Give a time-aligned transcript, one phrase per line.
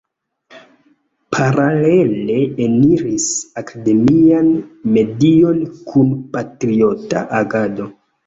[1.35, 3.27] Paralele eniris
[3.63, 4.49] akademian
[4.97, 7.89] medion kun patriota agado.